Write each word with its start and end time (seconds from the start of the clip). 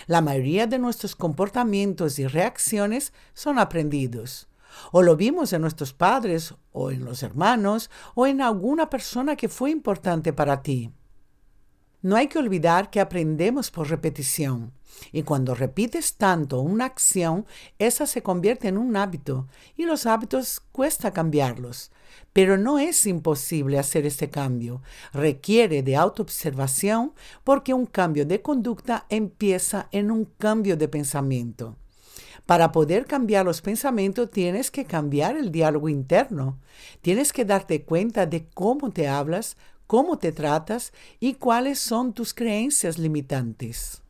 La 0.06 0.20
mayoría 0.20 0.66
de 0.66 0.78
nuestros 0.78 1.16
comportamientos 1.16 2.18
y 2.18 2.26
reacciones 2.26 3.12
son 3.34 3.58
aprendidos. 3.58 4.48
O 4.92 5.02
lo 5.02 5.16
vimos 5.16 5.52
en 5.52 5.62
nuestros 5.62 5.92
padres, 5.92 6.54
o 6.72 6.90
en 6.90 7.04
los 7.04 7.22
hermanos, 7.22 7.90
o 8.14 8.26
en 8.26 8.42
alguna 8.42 8.90
persona 8.90 9.36
que 9.36 9.48
fue 9.48 9.70
importante 9.70 10.32
para 10.32 10.62
ti. 10.62 10.92
No 12.06 12.14
hay 12.14 12.28
que 12.28 12.38
olvidar 12.38 12.88
que 12.90 13.00
aprendemos 13.00 13.72
por 13.72 13.90
repetición. 13.90 14.70
Y 15.10 15.24
cuando 15.24 15.56
repites 15.56 16.14
tanto 16.14 16.60
una 16.60 16.84
acción, 16.84 17.46
esa 17.80 18.06
se 18.06 18.22
convierte 18.22 18.68
en 18.68 18.78
un 18.78 18.94
hábito. 18.94 19.48
Y 19.76 19.86
los 19.86 20.06
hábitos 20.06 20.60
cuesta 20.70 21.12
cambiarlos. 21.12 21.90
Pero 22.32 22.58
no 22.58 22.78
es 22.78 23.06
imposible 23.06 23.80
hacer 23.80 24.06
este 24.06 24.30
cambio. 24.30 24.82
Requiere 25.12 25.82
de 25.82 25.96
autoobservación 25.96 27.12
porque 27.42 27.74
un 27.74 27.86
cambio 27.86 28.24
de 28.24 28.40
conducta 28.40 29.06
empieza 29.08 29.88
en 29.90 30.12
un 30.12 30.26
cambio 30.26 30.76
de 30.76 30.86
pensamiento. 30.86 31.74
Para 32.46 32.70
poder 32.70 33.06
cambiar 33.06 33.44
los 33.44 33.60
pensamientos 33.62 34.30
tienes 34.30 34.70
que 34.70 34.84
cambiar 34.84 35.36
el 35.36 35.50
diálogo 35.50 35.88
interno. 35.88 36.60
Tienes 37.02 37.32
que 37.32 37.44
darte 37.44 37.82
cuenta 37.82 38.26
de 38.26 38.46
cómo 38.54 38.92
te 38.92 39.08
hablas, 39.08 39.56
cómo 39.86 40.18
te 40.18 40.32
tratas 40.32 40.92
y 41.20 41.34
cuáles 41.34 41.78
son 41.78 42.12
tus 42.12 42.34
creencias 42.34 42.98
limitantes. 42.98 44.02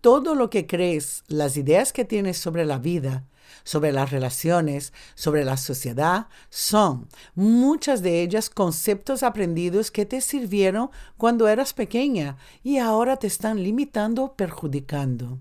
Todo 0.00 0.34
lo 0.34 0.48
que 0.50 0.66
crees, 0.66 1.24
las 1.26 1.56
ideas 1.56 1.92
que 1.92 2.04
tienes 2.04 2.38
sobre 2.38 2.64
la 2.64 2.78
vida, 2.78 3.24
sobre 3.64 3.92
las 3.92 4.10
relaciones, 4.10 4.92
sobre 5.14 5.44
la 5.44 5.56
sociedad, 5.56 6.28
son 6.50 7.08
muchas 7.34 8.02
de 8.02 8.22
ellas 8.22 8.50
conceptos 8.50 9.22
aprendidos 9.22 9.90
que 9.90 10.06
te 10.06 10.20
sirvieron 10.20 10.90
cuando 11.16 11.48
eras 11.48 11.72
pequeña 11.72 12.36
y 12.62 12.78
ahora 12.78 13.16
te 13.16 13.26
están 13.26 13.62
limitando 13.62 14.24
o 14.24 14.34
perjudicando. 14.36 15.38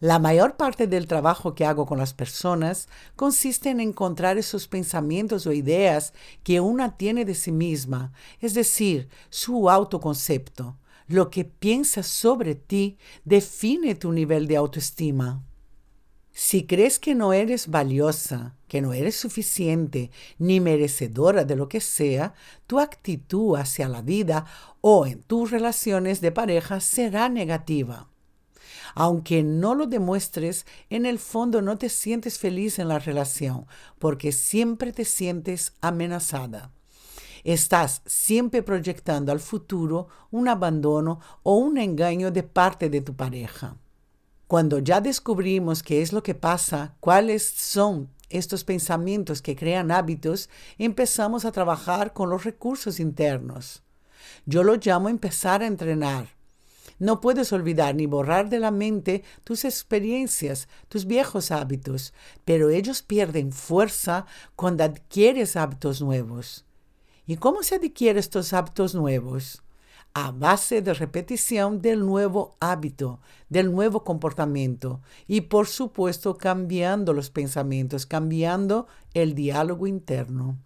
La 0.00 0.18
mayor 0.18 0.56
parte 0.56 0.86
del 0.86 1.06
trabajo 1.06 1.54
que 1.54 1.66
hago 1.66 1.84
con 1.84 1.98
las 1.98 2.14
personas 2.14 2.88
consiste 3.16 3.68
en 3.68 3.80
encontrar 3.80 4.38
esos 4.38 4.66
pensamientos 4.66 5.46
o 5.46 5.52
ideas 5.52 6.14
que 6.42 6.60
una 6.60 6.96
tiene 6.96 7.26
de 7.26 7.34
sí 7.34 7.52
misma, 7.52 8.14
es 8.40 8.54
decir, 8.54 9.10
su 9.28 9.68
autoconcepto. 9.68 10.78
Lo 11.06 11.28
que 11.28 11.44
piensas 11.44 12.06
sobre 12.06 12.54
ti 12.54 12.96
define 13.26 13.94
tu 13.94 14.10
nivel 14.10 14.46
de 14.46 14.56
autoestima. 14.56 15.44
Si 16.32 16.66
crees 16.66 16.98
que 16.98 17.14
no 17.14 17.34
eres 17.34 17.68
valiosa, 17.68 18.56
que 18.68 18.80
no 18.80 18.94
eres 18.94 19.16
suficiente 19.16 20.10
ni 20.38 20.60
merecedora 20.60 21.44
de 21.44 21.56
lo 21.56 21.68
que 21.68 21.82
sea, 21.82 22.32
tu 22.66 22.80
actitud 22.80 23.56
hacia 23.56 23.86
la 23.86 24.00
vida 24.00 24.46
o 24.80 25.04
en 25.04 25.20
tus 25.20 25.50
relaciones 25.50 26.22
de 26.22 26.32
pareja 26.32 26.80
será 26.80 27.28
negativa. 27.28 28.08
Aunque 28.94 29.42
no 29.42 29.74
lo 29.74 29.86
demuestres, 29.86 30.66
en 30.88 31.06
el 31.06 31.18
fondo 31.18 31.62
no 31.62 31.78
te 31.78 31.88
sientes 31.88 32.38
feliz 32.38 32.78
en 32.78 32.88
la 32.88 32.98
relación 32.98 33.66
porque 33.98 34.32
siempre 34.32 34.92
te 34.92 35.04
sientes 35.04 35.72
amenazada. 35.80 36.70
Estás 37.44 38.02
siempre 38.04 38.62
proyectando 38.62 39.32
al 39.32 39.40
futuro 39.40 40.08
un 40.30 40.48
abandono 40.48 41.20
o 41.42 41.56
un 41.56 41.78
engaño 41.78 42.30
de 42.30 42.42
parte 42.42 42.90
de 42.90 43.00
tu 43.00 43.14
pareja. 43.14 43.76
Cuando 44.46 44.78
ya 44.78 45.00
descubrimos 45.00 45.82
qué 45.82 46.02
es 46.02 46.12
lo 46.12 46.22
que 46.22 46.34
pasa, 46.34 46.96
cuáles 47.00 47.44
son 47.44 48.10
estos 48.28 48.64
pensamientos 48.64 49.42
que 49.42 49.56
crean 49.56 49.90
hábitos, 49.90 50.50
empezamos 50.78 51.44
a 51.44 51.52
trabajar 51.52 52.12
con 52.12 52.30
los 52.30 52.44
recursos 52.44 53.00
internos. 53.00 53.82
Yo 54.46 54.62
lo 54.62 54.76
llamo 54.76 55.08
empezar 55.08 55.62
a 55.62 55.66
entrenar. 55.66 56.39
No 57.00 57.20
puedes 57.20 57.52
olvidar 57.52 57.96
ni 57.96 58.06
borrar 58.06 58.50
de 58.50 58.60
la 58.60 58.70
mente 58.70 59.24
tus 59.42 59.64
experiencias, 59.64 60.68
tus 60.88 61.06
viejos 61.06 61.50
hábitos, 61.50 62.14
pero 62.44 62.70
ellos 62.70 63.02
pierden 63.02 63.50
fuerza 63.50 64.26
cuando 64.54 64.84
adquieres 64.84 65.56
hábitos 65.56 66.02
nuevos. 66.02 66.66
¿Y 67.26 67.36
cómo 67.36 67.62
se 67.62 67.76
adquiere 67.76 68.20
estos 68.20 68.52
hábitos 68.52 68.94
nuevos? 68.94 69.62
a 70.12 70.32
base 70.32 70.82
de 70.82 70.92
repetición 70.92 71.80
del 71.80 72.04
nuevo 72.04 72.56
hábito, 72.58 73.20
del 73.48 73.70
nuevo 73.70 74.02
comportamiento 74.02 75.00
y 75.28 75.42
por 75.42 75.68
supuesto 75.68 76.36
cambiando 76.36 77.12
los 77.12 77.30
pensamientos, 77.30 78.06
cambiando 78.06 78.88
el 79.14 79.34
diálogo 79.34 79.86
interno. 79.86 80.58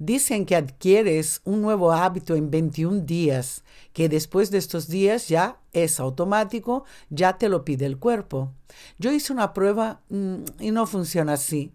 Dicen 0.00 0.46
que 0.46 0.56
adquieres 0.56 1.42
un 1.44 1.60
nuevo 1.60 1.92
hábito 1.92 2.34
en 2.34 2.50
21 2.50 3.02
días, 3.02 3.64
que 3.92 4.08
después 4.08 4.50
de 4.50 4.56
estos 4.56 4.88
días 4.88 5.28
ya 5.28 5.60
es 5.74 6.00
automático, 6.00 6.84
ya 7.10 7.36
te 7.36 7.50
lo 7.50 7.66
pide 7.66 7.84
el 7.84 7.98
cuerpo. 7.98 8.50
Yo 8.98 9.12
hice 9.12 9.30
una 9.30 9.52
prueba 9.52 10.00
mm, 10.08 10.36
y 10.58 10.70
no 10.70 10.86
funciona 10.86 11.34
así. 11.34 11.74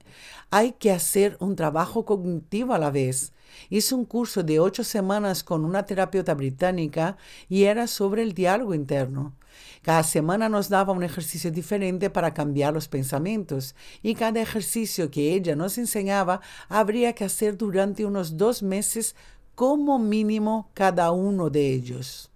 Hay 0.50 0.72
que 0.72 0.92
hacer 0.92 1.38
un 1.40 1.56
trabajo 1.56 2.04
cognitivo 2.04 2.74
a 2.74 2.80
la 2.80 2.90
vez. 2.90 3.32
Hice 3.70 3.96
un 3.96 4.06
curso 4.06 4.44
de 4.44 4.60
ocho 4.60 4.84
semanas 4.84 5.44
con 5.44 5.66
una 5.66 5.86
terapeuta 5.86 6.34
británica 6.34 7.18
y 7.50 7.64
era 7.64 7.88
sobre 7.88 8.24
el 8.24 8.34
diálogo 8.34 8.74
interno. 8.74 9.34
Cada 9.82 10.04
semana 10.04 10.50
nos 10.50 10.70
daba 10.70 10.94
un 10.94 11.04
ejercicio 11.04 11.52
diferente 11.52 12.10
para 12.10 12.34
cambiar 12.34 12.74
los 12.74 12.88
pensamientos 12.88 13.76
y 14.02 14.16
cada 14.16 14.42
ejercicio 14.42 15.12
que 15.12 15.34
ella 15.34 15.56
nos 15.56 15.78
enseñaba 15.78 16.42
habría 16.70 17.14
que 17.14 17.26
hacer 17.26 17.58
durante 17.58 18.06
unos 18.06 18.38
dos 18.38 18.64
meses 18.64 19.16
como 19.54 20.00
mínimo 20.00 20.70
cada 20.74 21.12
uno 21.12 21.50
de 21.50 21.74
ellos. 21.74 22.32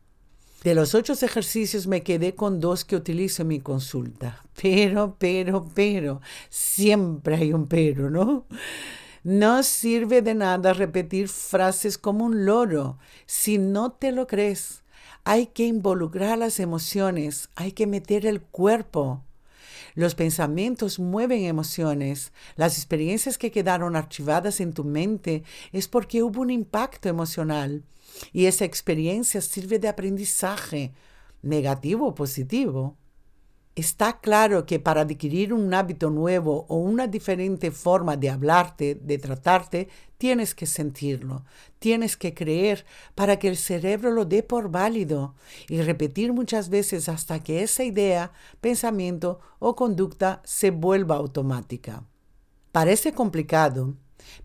De 0.64 0.76
los 0.76 0.94
ocho 0.94 1.14
ejercicios 1.14 1.88
me 1.88 2.04
quedé 2.04 2.36
con 2.36 2.60
dos 2.60 2.84
que 2.84 2.98
utilizo 2.98 3.44
en 3.44 3.48
mi 3.48 3.60
consulta. 3.62 4.44
Pero, 4.62 5.16
pero, 5.18 5.66
pero, 5.74 6.20
siempre 6.50 7.36
hay 7.36 7.54
un 7.54 7.66
pero, 7.66 8.10
¿no? 8.10 8.46
No 9.24 9.64
sirve 9.64 10.22
de 10.22 10.34
nada 10.34 10.74
repetir 10.74 11.28
frases 11.28 11.98
como 11.98 12.26
un 12.26 12.46
loro 12.46 12.98
si 13.26 13.58
no 13.58 13.92
te 13.92 14.12
lo 14.12 14.28
crees. 14.28 14.84
Hay 15.26 15.48
que 15.48 15.66
involucrar 15.66 16.38
las 16.38 16.60
emociones, 16.60 17.50
hay 17.56 17.74
que 17.74 17.86
meter 17.86 18.26
el 18.26 18.42
cuerpo. 18.42 19.24
Los 19.96 20.16
pensamientos 20.16 21.00
mueven 21.00 21.44
emociones. 21.44 22.32
Las 22.56 22.78
experiencias 22.78 23.38
que 23.38 23.52
quedaron 23.52 23.96
archivadas 23.96 24.62
en 24.62 24.74
tu 24.74 24.86
mente 24.86 25.44
es 25.74 25.88
porque 25.88 26.24
hubo 26.24 26.42
un 26.42 26.50
impacto 26.50 27.10
emocional 27.10 27.84
y 28.32 28.46
esa 28.46 28.66
experiencia 28.66 29.42
sirve 29.42 29.80
de 29.80 29.88
aprendizaje, 29.88 30.94
negativo 31.42 32.08
o 32.08 32.16
positivo. 32.16 32.98
Está 33.80 34.20
claro 34.20 34.66
que 34.66 34.78
para 34.78 35.02
adquirir 35.02 35.54
un 35.54 35.74
hábito 35.74 36.10
nuevo 36.10 36.66
o 36.68 36.76
una 36.76 37.08
diferente 37.08 37.72
forma 37.72 38.18
de 38.18 38.30
hablarte, 38.30 38.96
de 38.96 39.18
tratarte, 39.18 39.88
tienes 40.18 40.54
que 40.54 40.66
sentirlo, 40.66 41.46
tienes 41.80 42.18
que 42.18 42.34
creer 42.34 42.86
para 43.16 43.40
que 43.40 43.48
el 43.48 43.56
cerebro 43.56 44.12
lo 44.12 44.26
dé 44.26 44.44
por 44.44 44.70
válido 44.70 45.34
y 45.70 45.82
repetir 45.82 46.34
muchas 46.34 46.68
veces 46.68 47.08
hasta 47.08 47.42
que 47.42 47.64
esa 47.64 47.86
idea, 47.86 48.34
pensamiento 48.60 49.40
o 49.60 49.78
conducta 49.78 50.42
se 50.44 50.72
vuelva 50.72 51.16
automática. 51.16 52.04
Parece 52.74 53.14
complicado, 53.14 53.96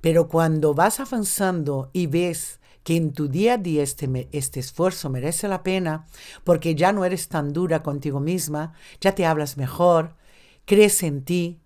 pero 0.00 0.28
cuando 0.28 0.74
vas 0.74 1.00
avanzando 1.00 1.90
y 1.92 2.06
ves 2.06 2.60
que 2.84 2.96
en 2.96 3.12
tu 3.12 3.28
día 3.28 3.54
a 3.54 3.82
este, 3.82 4.28
este 4.30 4.60
esfuerzo 4.60 5.10
merece 5.10 5.48
la 5.48 5.62
pena 5.62 6.06
porque 6.44 6.74
ya 6.74 6.92
no 6.92 7.04
eres 7.04 7.28
tan 7.28 7.52
dura 7.52 7.82
contigo 7.82 8.20
misma, 8.20 8.74
ya 9.00 9.14
te 9.14 9.26
hablas 9.26 9.56
mejor, 9.56 10.14
crees 10.66 11.02
en 11.02 11.24
ti. 11.24 11.58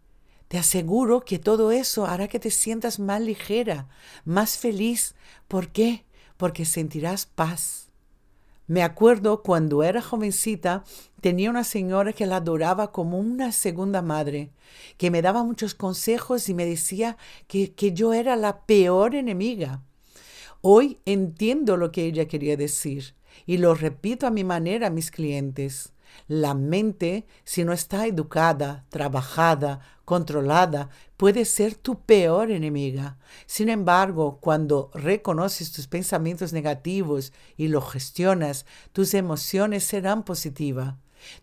Te 0.46 0.56
aseguro 0.56 1.20
que 1.26 1.38
todo 1.38 1.72
eso 1.72 2.06
hará 2.06 2.28
que 2.28 2.38
te 2.38 2.50
sientas 2.50 2.98
más 2.98 3.20
ligera, 3.20 3.88
más 4.24 4.56
feliz. 4.56 5.14
¿Por 5.46 5.68
qué? 5.68 6.06
Porque 6.38 6.64
sentirás 6.64 7.26
paz. 7.26 7.90
Me 8.66 8.82
acuerdo 8.82 9.42
cuando 9.42 9.82
era 9.82 10.00
jovencita, 10.00 10.84
tenía 11.20 11.50
una 11.50 11.64
señora 11.64 12.12
que 12.12 12.26
la 12.26 12.36
adoraba 12.36 12.92
como 12.92 13.18
una 13.18 13.50
segunda 13.50 14.02
madre, 14.02 14.50
que 14.98 15.10
me 15.10 15.20
daba 15.20 15.42
muchos 15.42 15.74
consejos 15.74 16.48
y 16.48 16.54
me 16.54 16.64
decía 16.64 17.16
que 17.46 17.92
yo 17.92 18.12
era 18.12 18.36
la 18.36 18.66
peor 18.66 19.14
enemiga. 19.14 19.82
Hoy 20.60 21.00
entiendo 21.04 21.76
lo 21.76 21.92
que 21.92 22.04
ella 22.04 22.26
quería 22.26 22.56
decir 22.56 23.14
y 23.46 23.58
lo 23.58 23.74
repito 23.74 24.26
a 24.26 24.30
mi 24.30 24.42
manera 24.42 24.88
a 24.88 24.90
mis 24.90 25.12
clientes. 25.12 25.92
La 26.26 26.54
mente, 26.54 27.26
si 27.44 27.64
no 27.64 27.72
está 27.72 28.06
educada, 28.06 28.84
trabajada, 28.88 29.80
controlada, 30.04 30.88
puede 31.16 31.44
ser 31.44 31.76
tu 31.76 32.00
peor 32.00 32.50
enemiga. 32.50 33.18
Sin 33.46 33.68
embargo, 33.68 34.38
cuando 34.40 34.90
reconoces 34.94 35.70
tus 35.70 35.86
pensamientos 35.86 36.52
negativos 36.52 37.32
y 37.56 37.68
los 37.68 37.88
gestionas, 37.92 38.66
tus 38.92 39.14
emociones 39.14 39.84
serán 39.84 40.24
positivas. 40.24 40.96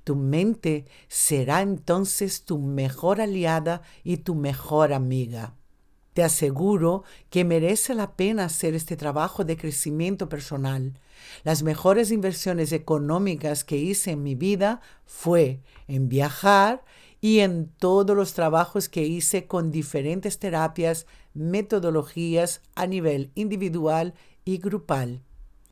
Tu 0.04 0.16
mente 0.16 0.86
será 1.08 1.62
entonces 1.62 2.44
tu 2.44 2.60
mejor 2.60 3.22
aliada 3.22 3.82
y 4.04 4.18
tu 4.18 4.36
mejor 4.36 4.94
amiga. 4.94 5.56
Te 6.16 6.24
aseguro 6.24 7.04
que 7.30 7.44
merece 7.44 7.94
la 7.94 8.16
pena 8.16 8.46
hacer 8.46 8.74
este 8.74 8.96
trabajo 8.96 9.44
de 9.44 9.58
crecimiento 9.58 10.30
personal. 10.30 10.98
Las 11.44 11.62
mejores 11.62 12.10
inversiones 12.10 12.72
económicas 12.72 13.66
que 13.66 13.76
hice 13.76 14.12
en 14.12 14.24
mi 14.24 14.34
vida 14.34 14.80
fue 15.04 15.60
en 15.90 16.08
viajar 16.08 16.86
y 17.20 17.40
en 17.40 17.68
todos 17.68 18.16
los 18.16 18.34
trabajos 18.34 18.88
que 18.88 19.04
hice 19.04 19.46
con 19.46 19.72
diferentes 19.72 20.40
terapias, 20.40 21.06
metodologías 21.34 22.62
a 22.76 22.88
nivel 22.88 23.32
individual 23.36 24.14
y 24.46 24.60
grupal. 24.60 25.22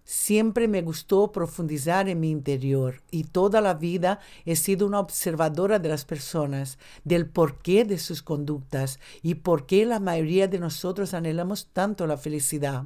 Siempre 0.05 0.67
me 0.67 0.81
gustó 0.81 1.31
profundizar 1.31 2.09
en 2.09 2.19
mi 2.19 2.29
interior 2.29 3.01
y 3.09 3.23
toda 3.23 3.61
la 3.61 3.73
vida 3.73 4.19
he 4.45 4.57
sido 4.57 4.85
una 4.85 4.99
observadora 4.99 5.79
de 5.79 5.87
las 5.87 6.03
personas, 6.03 6.77
del 7.05 7.25
porqué 7.25 7.85
de 7.85 7.97
sus 7.97 8.21
conductas 8.21 8.99
y 9.21 9.35
por 9.35 9.65
qué 9.65 9.85
la 9.85 10.01
mayoría 10.01 10.49
de 10.49 10.59
nosotros 10.59 11.13
anhelamos 11.13 11.67
tanto 11.71 12.05
la 12.05 12.17
felicidad. 12.17 12.85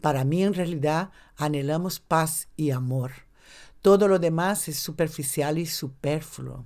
Para 0.00 0.24
mí 0.24 0.42
en 0.42 0.54
realidad 0.54 1.10
anhelamos 1.36 2.00
paz 2.00 2.48
y 2.56 2.70
amor. 2.70 3.12
Todo 3.82 4.08
lo 4.08 4.18
demás 4.18 4.66
es 4.68 4.78
superficial 4.78 5.58
y 5.58 5.66
superfluo. 5.66 6.64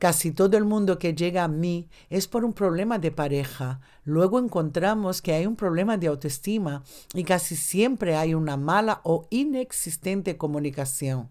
Casi 0.00 0.32
todo 0.32 0.56
el 0.56 0.64
mundo 0.64 0.98
que 0.98 1.14
llega 1.14 1.44
a 1.44 1.48
mí 1.48 1.90
es 2.08 2.26
por 2.26 2.42
un 2.46 2.54
problema 2.54 2.98
de 2.98 3.10
pareja. 3.10 3.82
Luego 4.02 4.38
encontramos 4.38 5.20
que 5.20 5.34
hay 5.34 5.44
un 5.44 5.56
problema 5.56 5.98
de 5.98 6.06
autoestima 6.06 6.82
y 7.12 7.22
casi 7.22 7.54
siempre 7.54 8.16
hay 8.16 8.32
una 8.32 8.56
mala 8.56 9.02
o 9.04 9.26
inexistente 9.28 10.38
comunicación. 10.38 11.28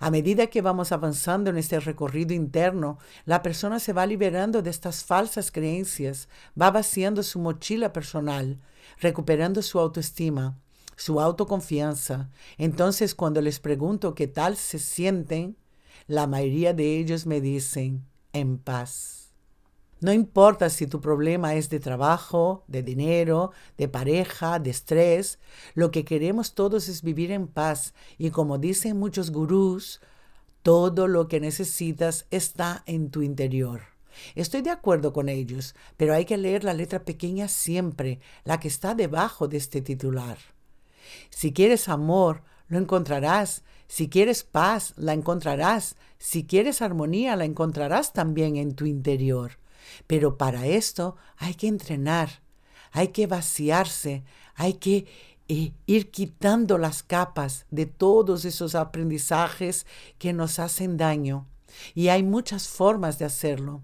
A 0.00 0.10
medida 0.10 0.48
que 0.48 0.60
vamos 0.60 0.90
avanzando 0.90 1.50
en 1.50 1.56
este 1.56 1.78
recorrido 1.78 2.34
interno, 2.34 2.98
la 3.26 3.42
persona 3.42 3.78
se 3.78 3.92
va 3.92 4.06
liberando 4.06 4.60
de 4.60 4.70
estas 4.70 5.04
falsas 5.04 5.52
creencias, 5.52 6.28
va 6.60 6.72
vaciando 6.72 7.22
su 7.22 7.38
mochila 7.38 7.92
personal, 7.92 8.58
recuperando 8.98 9.62
su 9.62 9.78
autoestima, 9.78 10.58
su 10.96 11.20
autoconfianza. 11.20 12.28
Entonces, 12.58 13.14
cuando 13.14 13.40
les 13.40 13.60
pregunto 13.60 14.16
qué 14.16 14.26
tal 14.26 14.56
se 14.56 14.80
sienten, 14.80 15.56
la 16.06 16.26
mayoría 16.26 16.74
de 16.74 16.98
ellos 16.98 17.26
me 17.26 17.40
dicen 17.40 18.04
en 18.32 18.58
paz. 18.58 19.24
No 20.00 20.12
importa 20.12 20.68
si 20.68 20.86
tu 20.86 21.00
problema 21.00 21.54
es 21.54 21.70
de 21.70 21.80
trabajo, 21.80 22.64
de 22.68 22.82
dinero, 22.82 23.52
de 23.78 23.88
pareja, 23.88 24.58
de 24.58 24.70
estrés, 24.70 25.38
lo 25.74 25.90
que 25.90 26.04
queremos 26.04 26.54
todos 26.54 26.88
es 26.88 27.02
vivir 27.02 27.30
en 27.30 27.46
paz 27.46 27.94
y 28.18 28.30
como 28.30 28.58
dicen 28.58 28.98
muchos 28.98 29.30
gurús, 29.30 30.02
todo 30.62 31.08
lo 31.08 31.28
que 31.28 31.40
necesitas 31.40 32.26
está 32.30 32.82
en 32.86 33.10
tu 33.10 33.22
interior. 33.22 33.82
Estoy 34.34 34.62
de 34.62 34.70
acuerdo 34.70 35.12
con 35.12 35.28
ellos, 35.28 35.74
pero 35.96 36.14
hay 36.14 36.24
que 36.24 36.36
leer 36.36 36.64
la 36.64 36.74
letra 36.74 37.04
pequeña 37.04 37.48
siempre, 37.48 38.20
la 38.44 38.60
que 38.60 38.68
está 38.68 38.94
debajo 38.94 39.48
de 39.48 39.56
este 39.56 39.80
titular. 39.80 40.38
Si 41.30 41.52
quieres 41.52 41.88
amor, 41.88 42.42
lo 42.68 42.78
encontrarás. 42.78 43.62
Si 43.88 44.08
quieres 44.08 44.42
paz, 44.42 44.94
la 44.96 45.12
encontrarás. 45.12 45.96
Si 46.18 46.44
quieres 46.44 46.82
armonía, 46.82 47.36
la 47.36 47.44
encontrarás 47.44 48.12
también 48.12 48.56
en 48.56 48.74
tu 48.74 48.86
interior. 48.86 49.58
Pero 50.06 50.38
para 50.38 50.66
esto 50.66 51.16
hay 51.36 51.54
que 51.54 51.68
entrenar, 51.68 52.42
hay 52.92 53.08
que 53.08 53.26
vaciarse, 53.26 54.24
hay 54.54 54.74
que 54.74 55.06
eh, 55.48 55.72
ir 55.86 56.10
quitando 56.10 56.78
las 56.78 57.02
capas 57.02 57.66
de 57.70 57.84
todos 57.86 58.46
esos 58.46 58.74
aprendizajes 58.74 59.86
que 60.18 60.32
nos 60.32 60.58
hacen 60.58 60.96
daño. 60.96 61.46
Y 61.94 62.08
hay 62.08 62.22
muchas 62.22 62.68
formas 62.68 63.18
de 63.18 63.26
hacerlo. 63.26 63.82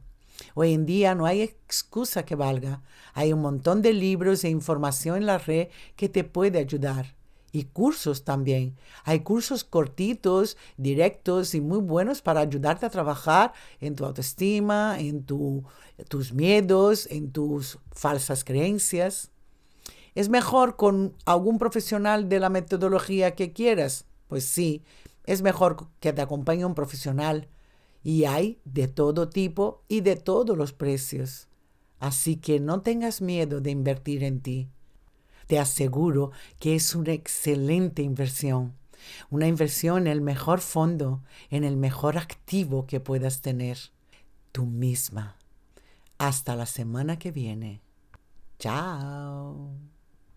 Hoy 0.55 0.73
en 0.73 0.87
día 0.87 1.15
no 1.15 1.27
hay 1.27 1.43
excusa 1.43 2.25
que 2.25 2.35
valga. 2.35 2.83
Hay 3.13 3.35
un 3.35 3.43
montón 3.43 3.83
de 3.83 3.93
libros 3.93 4.43
e 4.45 4.49
información 4.49 5.19
en 5.19 5.27
la 5.27 5.37
red 5.37 5.69
que 5.97 6.09
te 6.09 6.25
puede 6.25 6.59
ayudar 6.59 7.20
y 7.53 7.65
cursos 7.65 8.25
también. 8.25 8.77
Hay 9.05 9.21
cursos 9.21 9.65
cortitos, 9.65 10.57
directos 10.77 11.55
y 11.55 11.61
muy 11.61 11.79
buenos 11.79 12.23
para 12.23 12.41
ayudarte 12.41 12.87
a 12.87 12.91
trabajar 12.91 13.53
en 13.81 13.97
tu 13.97 14.05
autoestima, 14.05 14.99
en 14.99 15.25
tus 15.25 16.33
miedos, 16.33 17.07
en 17.11 17.33
tus 17.33 17.79
falsas 17.93 18.45
creencias. 18.45 19.31
¿Es 20.15 20.29
mejor 20.29 20.77
con 20.77 21.15
algún 21.25 21.59
profesional 21.59 22.29
de 22.29 22.41
la 22.41 22.49
metodología 22.49 23.35
que 23.35 23.53
quieras? 23.53 24.07
Pues 24.29 24.45
sí, 24.45 24.83
es 25.25 25.43
mejor 25.43 25.89
que 26.01 26.13
te 26.13 26.23
acompañe 26.23 26.65
un 26.65 26.75
profesional. 26.75 27.49
Y 28.03 28.25
hay 28.25 28.61
de 28.65 28.89
todo 28.89 29.29
tipo 29.29 29.83
y 29.87 30.01
de 30.01 30.17
todos 30.17 30.57
los 30.57 30.73
precios. 30.73 31.49
Así 31.99 32.37
que 32.37 32.59
no 32.59 32.81
tengas 32.81 33.21
miedo 33.21 33.61
de 33.61 33.71
invertir 33.71 34.25
en 34.25 34.41
ti 34.41 34.71
te 35.51 35.59
aseguro 35.59 36.31
que 36.61 36.77
es 36.77 36.95
una 36.95 37.11
excelente 37.11 38.03
inversión. 38.03 38.77
Una 39.31 39.49
inversión 39.49 40.07
en 40.07 40.13
el 40.13 40.21
mejor 40.21 40.61
fondo, 40.61 41.25
en 41.51 41.65
el 41.65 41.77
mejor 41.77 42.19
activo 42.19 42.87
que 42.87 43.01
puedas 43.01 43.41
tener. 43.41 43.77
Tú 44.53 44.65
misma. 44.65 45.35
Hasta 46.19 46.55
la 46.55 46.67
semana 46.67 47.19
que 47.19 47.33
viene. 47.33 47.81
Chao. 48.61 49.73